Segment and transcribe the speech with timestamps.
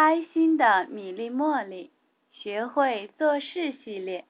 [0.00, 1.90] 开心的米粒茉莉
[2.30, 4.24] 学会做事系列，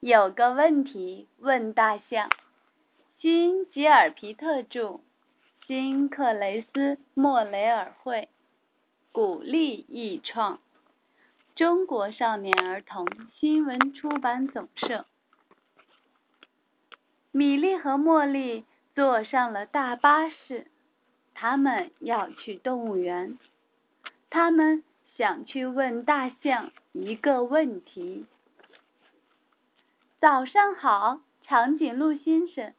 [0.00, 2.28] 有个问题问大象。
[3.20, 4.98] 新吉尔皮特著，
[5.68, 8.28] 新克雷斯莫雷尔绘，
[9.12, 10.58] 古力易创，
[11.54, 13.06] 中国少年儿童
[13.38, 15.06] 新闻出版总社。
[17.30, 18.64] 米粒和茉莉
[18.96, 20.66] 坐上了大巴士，
[21.34, 23.38] 他们要去动物园。
[24.28, 24.82] 他们
[25.16, 28.26] 想去问大象一个问题。
[30.20, 32.74] 早上好，长颈鹿先生，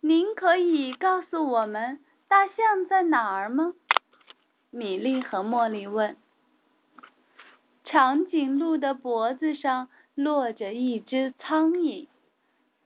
[0.00, 3.74] 您可以告诉我们大象在哪儿吗？
[4.70, 6.16] 米莉和茉莉问。
[7.84, 12.06] 长颈鹿的脖子上落着一只苍蝇，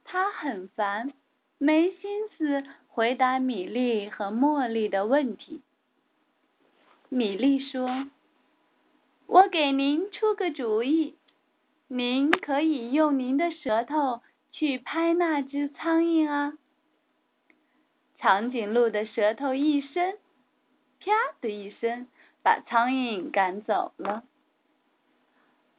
[0.05, 1.13] 它很烦，
[1.59, 5.61] 没心思回答米莉和茉莉的问题。
[7.09, 8.09] 米莉说
[9.27, 11.17] ：“我给您出个主意，
[11.89, 16.55] 您可以用您的舌头去拍那只苍蝇啊。”
[18.19, 20.19] 长颈鹿的舌头一伸，
[21.01, 22.07] 啪的一声，
[22.43, 24.25] 把苍蝇赶走了。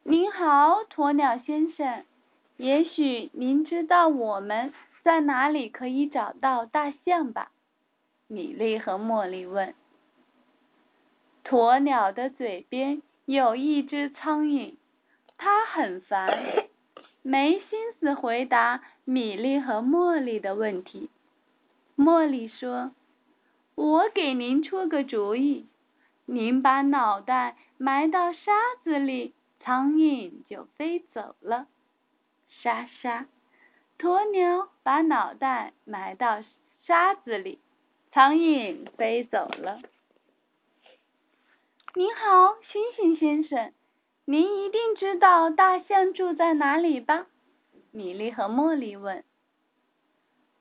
[0.03, 2.05] 您好，鸵鸟先生，
[2.57, 4.71] 也许您知道我们
[5.03, 7.51] 在哪里可以找到大象吧？
[8.27, 9.73] 米莉和茉莉问。
[11.43, 14.75] 鸵鸟的嘴边有一只苍蝇，
[15.37, 16.69] 它很烦，
[17.23, 21.09] 没心思回答米莉和茉莉的问题。
[21.97, 22.91] 茉莉说
[23.75, 25.67] ：“我给您出个主意，
[26.25, 28.53] 您把脑袋埋到沙
[28.85, 31.67] 子里，苍蝇就飞走了。”
[32.63, 33.25] 沙沙，
[33.99, 36.45] 鸵鸟把脑袋埋到
[36.85, 37.59] 沙子里，
[38.13, 39.81] 苍蝇飞走了。
[41.97, 43.73] 您好，星星先生，
[44.23, 47.25] 您一定知道大象住在哪里吧？
[47.89, 49.23] 米莉和茉莉问。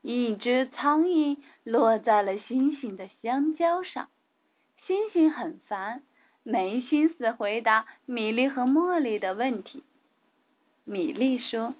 [0.00, 4.08] 一只苍蝇落在了星星的香蕉上，
[4.86, 6.02] 星星很烦，
[6.42, 9.84] 没心思回答米莉和茉莉的问题。
[10.84, 11.74] 米莉说：“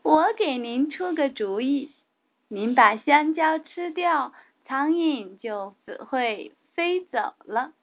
[0.00, 1.92] 我给您出个主意，
[2.48, 4.32] 您把香蕉吃掉，
[4.64, 5.74] 苍蝇就
[6.08, 7.74] 会飞走了。”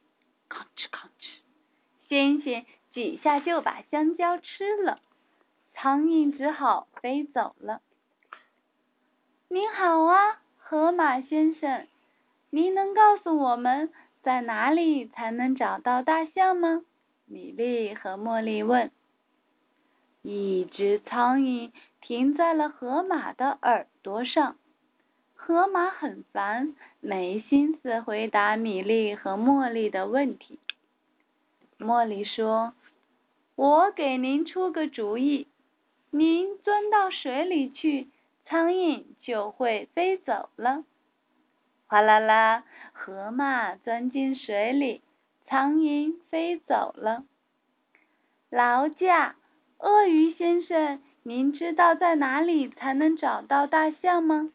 [0.50, 5.00] 吭哧吭哧，星星几下就把香蕉吃了，
[5.74, 7.81] 苍蝇只好飞走了。
[9.50, 11.88] 您好啊，河马先生，
[12.50, 13.91] 您能告诉我们
[14.24, 16.81] 在哪里才能找到大象吗？
[17.25, 18.91] 米莉和茉莉问。
[20.22, 21.72] 一只苍蝇
[22.02, 24.57] 停在了河马的耳朵上。
[25.47, 30.59] 河马很烦，没心思回答米莉和茉莉的问题。
[31.80, 32.74] 茉莉说
[33.56, 35.47] ：“我给您出个主意，
[36.09, 38.09] 您钻到水里去，
[38.46, 40.84] 苍蝇就会飞走了。”
[41.88, 45.02] 哗啦啦，河马钻进水里，
[45.46, 47.24] 苍蝇飞走了。
[48.50, 49.38] 劳驾，
[49.80, 54.52] 鳄鱼先生，您知道在哪里才能找到大象吗？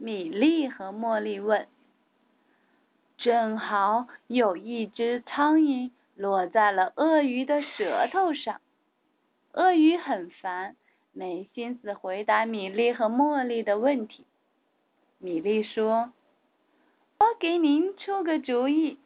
[0.00, 1.66] 米莉和茉莉问
[3.18, 8.60] ：“正好有一只苍蝇落在了鳄鱼的舌头上，
[9.52, 10.76] 鳄鱼很烦，
[11.12, 14.24] 没心思回答米莉和茉莉的问题。”
[15.18, 16.12] 米莉说
[17.18, 18.98] ：“我给您出个主意，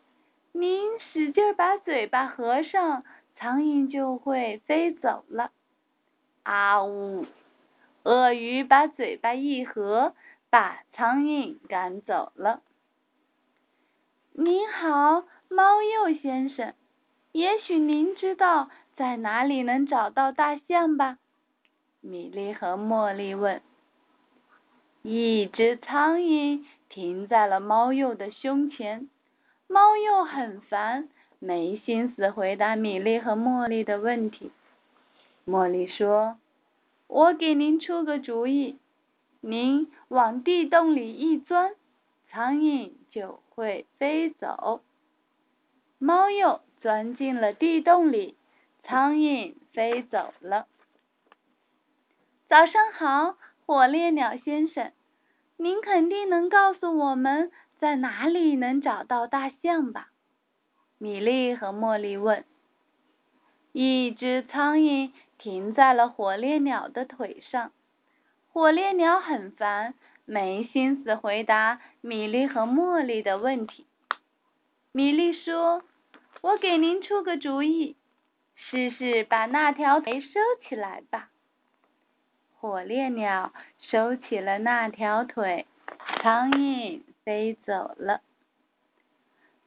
[0.52, 3.02] 您使劲把嘴巴合上，
[3.36, 5.52] 苍蝇就会飞走了。”
[6.44, 7.24] 啊呜！
[8.02, 10.14] 鳄鱼把嘴巴一合。
[10.52, 12.60] 把苍蝇赶走了。
[14.32, 16.74] 您好，猫鼬先生，
[17.32, 21.16] 也许您知道在哪里能找到大象吧？
[22.02, 23.62] 米莉和茉莉问。
[25.00, 29.08] 一只苍蝇停在了猫鼬的胸前，
[29.68, 31.08] 猫鼬很烦，
[31.38, 34.52] 没心思回答米莉和茉莉的问题。
[35.46, 36.36] 茉莉说
[37.08, 38.76] ：“我给您出个主意。”
[39.44, 41.74] 您往地洞里一钻，
[42.30, 44.82] 苍蝇就会飞走。
[45.98, 48.36] 猫又钻进了地洞里，
[48.84, 50.68] 苍蝇飞走了。
[52.48, 53.36] 早上好，
[53.66, 54.92] 火烈鸟先生，
[55.56, 57.50] 您肯定能告诉我们
[57.80, 60.10] 在哪里能找到大象吧？
[60.98, 62.44] 米莉和茉莉问。
[63.72, 67.72] 一只苍蝇停在了火烈鸟的腿上。
[68.52, 69.94] 火烈鸟很烦，
[70.26, 73.86] 没心思回答米莉和茉莉的问题。
[74.92, 75.82] 米莉说
[76.42, 77.96] ：“我给您出个主意，
[78.54, 80.28] 试试把那条腿收
[80.68, 81.30] 起来吧。
[82.60, 85.64] 火烈鸟收起了那条腿，
[86.20, 88.20] 苍蝇飞走了。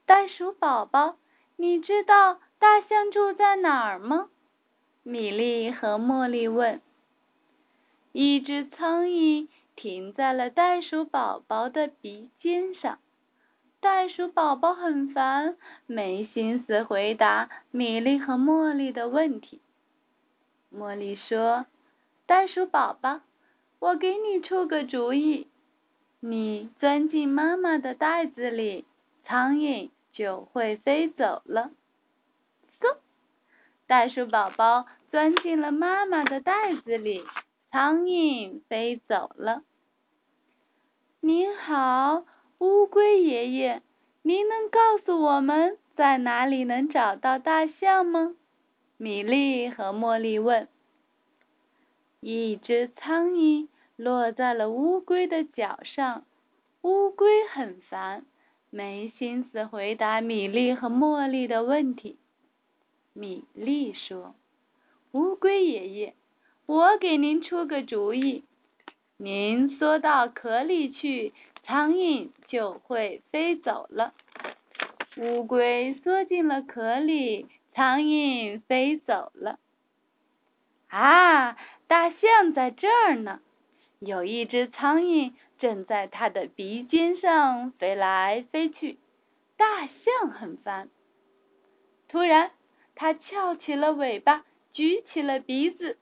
[0.05, 1.17] 袋鼠宝宝，
[1.55, 4.29] 你知道大象住在哪儿吗？
[5.01, 6.79] 米莉和茉莉问。
[8.17, 12.97] 一只苍蝇停在了袋鼠宝宝的鼻尖上，
[13.81, 19.59] 袋鼠宝宝很烦，没心思回答米莉和茉莉的问题。
[20.73, 21.65] 茉莉说
[22.25, 23.19] ：“袋鼠宝宝，
[23.79, 25.47] 我给你出个主意，
[26.21, 28.85] 你钻进妈妈的袋子里，
[29.25, 31.71] 苍蝇。”就会飞走了。
[32.79, 32.95] 嗖，
[33.85, 37.21] 袋鼠宝宝钻进了妈妈的袋子里，
[37.75, 39.61] 苍蝇飞走了。
[41.19, 42.23] 您好，
[42.59, 43.81] 乌龟爷爷，
[44.21, 48.33] 您能告诉我们在哪里能找到大象吗？
[48.95, 50.69] 米莉和茉莉问。
[52.21, 53.67] 一只苍蝇
[53.97, 56.23] 落在了乌龟的脚上，
[56.81, 58.25] 乌龟很烦。
[58.69, 62.17] 没心思回答米莉和茉莉的问题。
[63.11, 64.33] 米莉说
[65.11, 66.15] ：“乌龟爷爷，
[66.65, 68.43] 我给您出个主意，
[69.17, 71.33] 您缩到壳里去，
[71.63, 74.13] 苍蝇就会飞走了。”
[75.17, 79.59] 乌龟缩进了壳里，苍蝇飞走了。
[80.89, 81.57] 啊，
[81.87, 83.39] 大象在这儿呢！
[83.99, 85.33] 有一只苍蝇。
[85.57, 88.97] 正在它的鼻尖上飞来飞去，
[89.55, 90.89] 大象很烦。
[92.09, 92.51] 突然，
[92.93, 95.97] 它翘起了尾巴，举起了鼻子，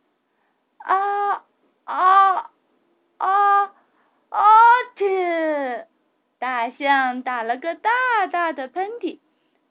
[0.84, 1.44] 啊
[1.86, 2.52] 啊
[3.18, 3.64] 啊
[4.30, 4.40] 啊！
[4.98, 5.86] 嚏！
[6.40, 7.90] 大象打了个大
[8.32, 9.20] 大的喷嚏，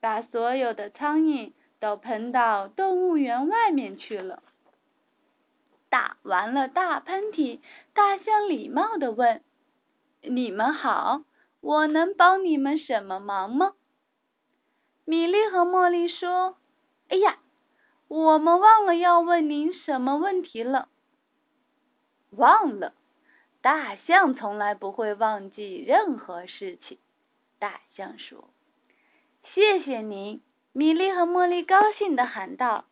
[0.00, 4.43] 把所有的苍蝇都喷到动物园外面去了。
[5.88, 7.61] 打完了大喷嚏，
[7.93, 9.43] 大象礼貌的问。
[10.23, 11.23] 你们好，
[11.61, 13.73] 我能帮你们什么忙吗？
[15.05, 16.56] 米莉和茉莉说
[17.11, 17.38] ：“哎呀，
[18.06, 20.88] 我们忘了要问您什么问题了。”
[22.37, 22.93] 忘了？
[23.61, 26.99] 大象从来不会忘记任何事情。
[27.61, 28.50] 大象说
[29.55, 30.43] ：“谢谢您。”
[30.75, 32.87] 米莉和茉莉高兴的喊道：“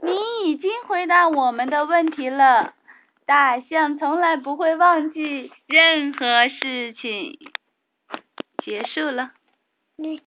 [0.00, 2.74] 您已经回答我们的问题了。”
[3.26, 7.38] 大象从来不会忘记任何事情。
[8.64, 9.32] 结束了。